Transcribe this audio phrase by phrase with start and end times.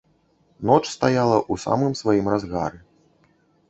[0.69, 2.77] Ноч стаяла ў самым сваім разгары.